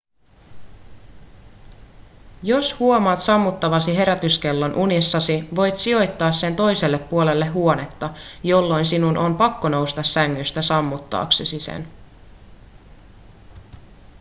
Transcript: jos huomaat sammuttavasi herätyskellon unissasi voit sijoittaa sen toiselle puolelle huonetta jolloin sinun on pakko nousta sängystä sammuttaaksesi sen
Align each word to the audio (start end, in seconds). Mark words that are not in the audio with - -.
jos 2.43 2.79
huomaat 2.79 3.19
sammuttavasi 3.21 3.97
herätyskellon 3.97 4.73
unissasi 4.75 5.47
voit 5.55 5.79
sijoittaa 5.79 6.31
sen 6.31 6.55
toiselle 6.55 6.97
puolelle 6.97 7.45
huonetta 7.45 8.09
jolloin 8.43 8.85
sinun 8.85 9.17
on 9.17 9.37
pakko 9.37 9.69
nousta 9.69 10.03
sängystä 10.03 10.61
sammuttaaksesi 10.61 11.59
sen 11.59 11.87